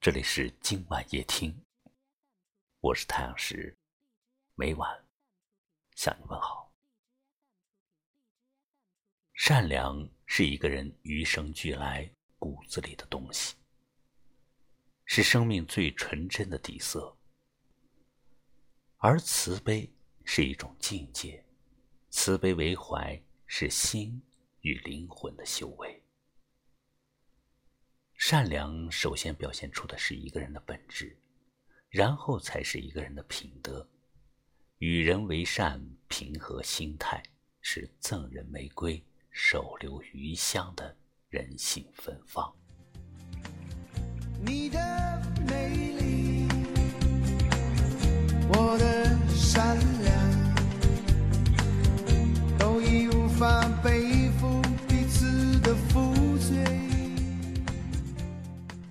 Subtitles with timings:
[0.00, 1.52] 这里是今晚夜听，
[2.78, 3.76] 我是太阳石，
[4.54, 5.04] 每晚
[5.96, 6.72] 向你问好。
[9.32, 12.08] 善良是一个人与生俱来
[12.38, 13.56] 骨子里的东西，
[15.04, 17.18] 是生命最纯真的底色，
[18.98, 19.92] 而慈悲
[20.24, 21.44] 是一种境界，
[22.08, 24.22] 慈悲为怀是心
[24.60, 25.97] 与灵魂的修为。
[28.18, 31.16] 善良首先表现出的是一个人的本质，
[31.88, 33.88] 然后才是一个人的品德。
[34.78, 37.22] 与人为善，平和心态，
[37.60, 40.94] 是赠人玫瑰，手留余香的
[41.28, 42.52] 人性芬芳。
[44.44, 44.77] 你的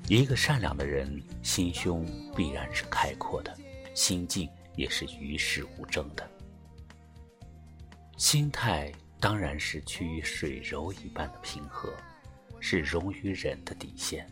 [0.09, 3.53] 一个善良的人，心胸必然是开阔的，
[3.93, 6.25] 心境也是与世无争的。
[8.15, 11.93] 心态当然是趋于水柔一般的平和，
[12.61, 14.25] 是容于忍的底线，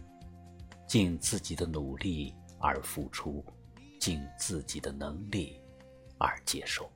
[0.87, 3.45] 尽自己的努力而付出，
[3.99, 5.59] 尽自己的能力
[6.17, 6.89] 而接受。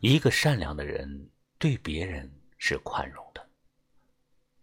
[0.00, 3.43] 一个善良的人对别人是宽容的。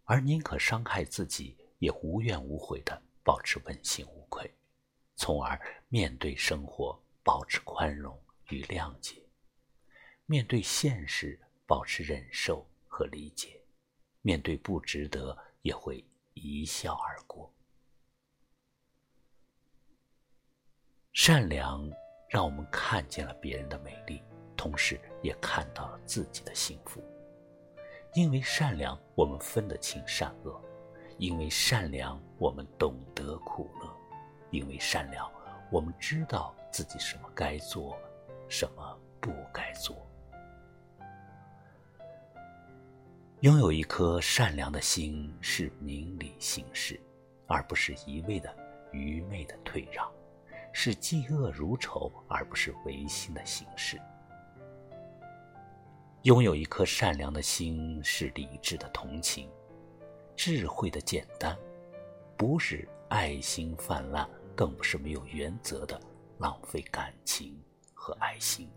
[0.04, 4.54] 而宁可伤害自己，也无怨无悔的保持问心无愧，
[5.16, 9.22] 从而面对生活保持宽容与谅解，
[10.26, 13.62] 面对现实保持忍受和理解，
[14.22, 17.54] 面对不值得也会一笑而过。
[21.14, 21.90] 善良
[22.30, 24.24] 让我们看见了别人的美丽，
[24.56, 27.04] 同时也看到了自己的幸福。
[28.14, 30.52] 因为善良，我们分得清善恶；
[31.18, 33.88] 因为善良，我们懂得苦乐；
[34.50, 35.32] 因为善良，
[35.72, 37.98] 我们知道自己什么该做，
[38.50, 40.06] 什么不该做。
[43.40, 47.00] 拥有一颗善良的心，是明理行事，
[47.48, 48.54] 而不是一味的
[48.92, 50.06] 愚昧的退让；
[50.74, 53.98] 是嫉恶如仇，而不是违心的行事。
[56.24, 59.50] 拥有一颗善良的心，是理智的同情，
[60.36, 61.58] 智慧的简单，
[62.38, 66.00] 不是爱心泛滥，更不是没有原则的
[66.38, 67.60] 浪费感情
[67.96, 68.70] 和爱心。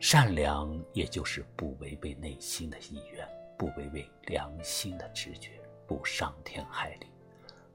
[0.00, 7.06] 善良也就是不违背内心的意愿，不违背良心的直觉，不伤天害理，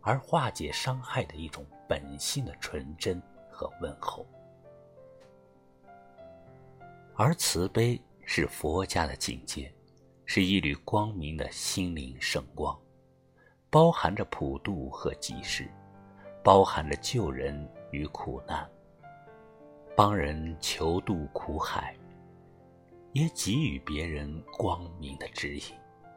[0.01, 3.21] 而化解伤害的一种本性的纯真
[3.51, 4.25] 和问候。
[7.19, 9.73] 而慈悲是佛家的境界，
[10.23, 12.79] 是一缕光明的心灵圣光，
[13.71, 15.67] 包含着普度和济世，
[16.43, 18.69] 包含着救人与苦难，
[19.95, 21.97] 帮人求渡苦海，
[23.13, 25.63] 也给予别人光明的指引，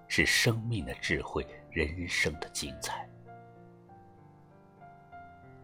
[0.07, 3.09] 是生命的智慧，人生的精彩。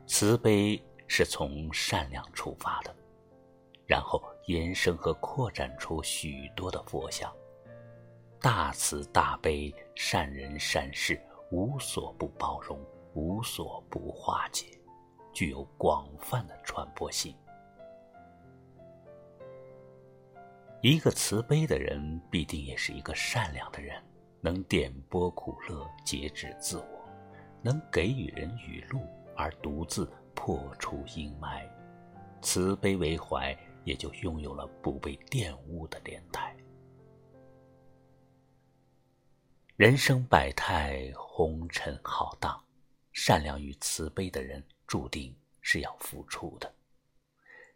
[0.06, 2.96] 慈悲是从善良出发的。
[3.86, 7.32] 然后延伸和扩展出许多的佛像，
[8.40, 11.20] 大慈大悲、善人善事，
[11.50, 12.78] 无所不包容，
[13.14, 14.66] 无所不化解，
[15.32, 17.34] 具有广泛的传播性。
[20.82, 24.00] 一个慈悲的人，必定也是一个善良的人，
[24.40, 27.08] 能点拨苦乐，节制自我，
[27.62, 29.00] 能给予人雨露，
[29.34, 31.66] 而独自破除阴霾，
[32.42, 33.56] 慈悲为怀。
[33.86, 36.54] 也就拥有了不被玷污的脸态。
[39.76, 42.62] 人生百态，红尘浩荡，
[43.12, 46.74] 善良与慈悲的人注定是要付出的，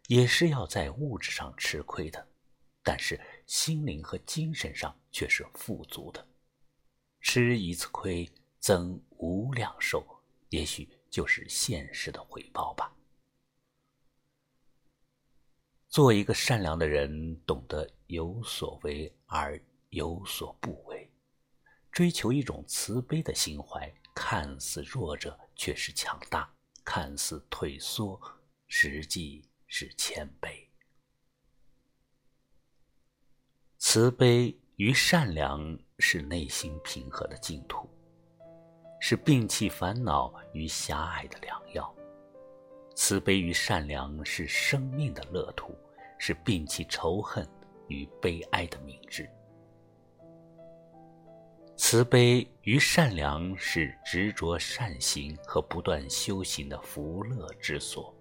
[0.07, 2.27] 也是要在物质上吃亏的，
[2.83, 6.27] 但是心灵和精神上却是富足的。
[7.21, 8.27] 吃一次亏，
[8.59, 10.05] 增无量寿，
[10.49, 12.93] 也许就是现实的回报吧。
[15.91, 21.11] 做一个善良的人，懂得有所为而有所不为，
[21.91, 26.49] 追求一种慈悲的心怀，看似弱者却是强大，
[26.85, 28.17] 看似退缩，
[28.69, 30.65] 实际是谦卑。
[33.77, 37.89] 慈悲与善良是内心平和的净土，
[39.01, 41.93] 是摒弃烦恼与狭隘的良药。
[43.03, 45.75] 慈悲与善良是生命的乐土，
[46.19, 47.43] 是摒弃仇恨
[47.87, 49.27] 与悲哀的明智。
[51.75, 58.15] 慈悲与善良是执着善行和不断修行的福乐之所。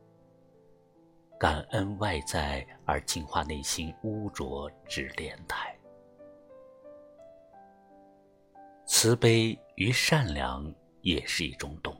[1.38, 5.78] 感恩外在而净化内心污浊之莲台。
[8.86, 11.99] 慈悲与善良也是一种懂。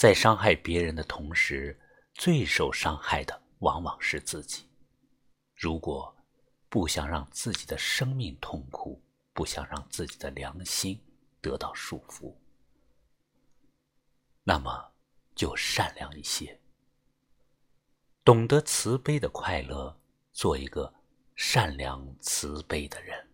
[0.00, 1.78] 在伤害别人的同时，
[2.14, 4.66] 最受伤害的往往是自己。
[5.54, 6.16] 如果
[6.70, 8.98] 不想让自己的生命痛苦，
[9.34, 10.98] 不想让自己的良心
[11.42, 12.34] 得到束缚，
[14.42, 14.90] 那么
[15.34, 16.58] 就善良一些，
[18.24, 20.00] 懂得慈悲的快乐，
[20.32, 20.94] 做一个
[21.36, 23.28] 善良慈悲的人。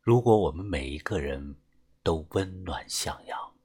[0.00, 1.54] 如果我们每一个人
[2.02, 3.55] 都温暖向阳，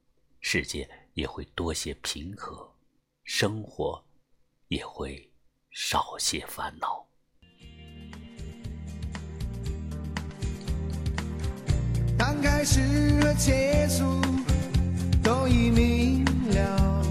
[0.44, 2.68] 世界也会多些平和，
[3.22, 4.04] 生活
[4.68, 5.32] 也会
[5.70, 7.06] 少些烦恼。
[12.18, 12.80] 刚开始
[13.22, 14.20] 和结束
[15.22, 17.02] 都已明了，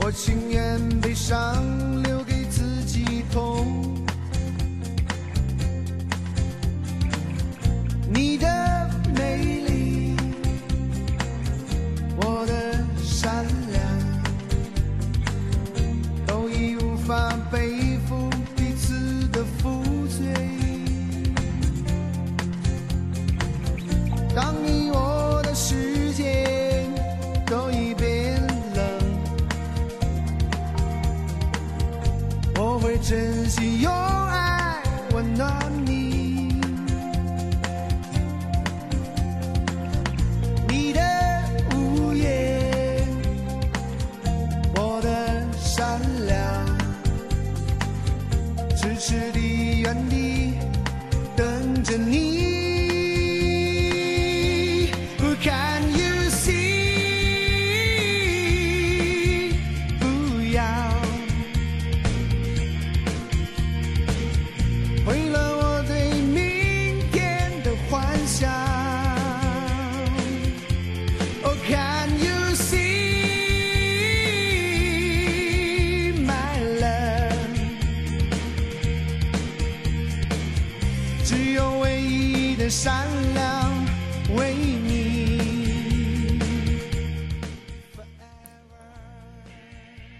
[0.00, 1.64] 我情愿悲伤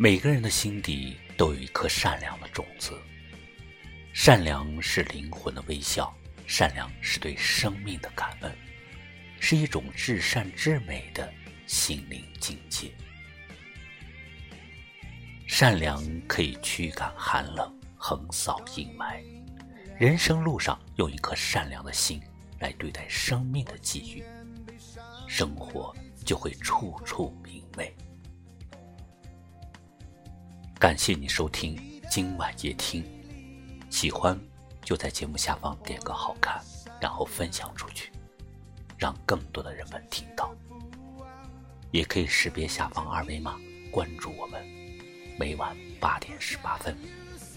[0.02, 2.98] 每个人的心底都有一颗善良的种子，
[4.14, 6.10] 善良是灵魂的微笑，
[6.46, 8.50] 善良是对生命的感恩，
[9.40, 11.30] 是一种至善至美的
[11.66, 12.90] 心灵境界。
[15.46, 19.22] 善良可以驱赶寒冷，横扫阴霾。
[19.98, 22.18] 人生路上，用一颗善良的心
[22.58, 24.24] 来对待生命的际遇，
[25.28, 25.94] 生活
[26.24, 27.94] 就会处处明媚。
[30.80, 31.78] 感谢你收听
[32.10, 33.04] 今晚夜听，
[33.90, 34.40] 喜欢
[34.82, 36.58] 就在节目下方点个好看，
[36.98, 38.10] 然后分享出去，
[38.96, 40.50] 让更多的人们听到。
[41.90, 43.60] 也可以识别下方二维码
[43.90, 44.66] 关注我们，
[45.38, 46.96] 每晚八点十八分，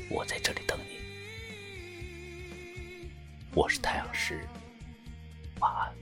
[0.10, 1.00] 我在这里等你。
[3.56, 4.46] 我是太阳石，
[5.62, 5.94] 晚安。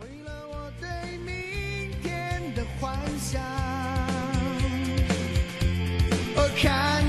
[0.00, 3.53] 为了我对明天的幻想。
[6.56, 7.03] kind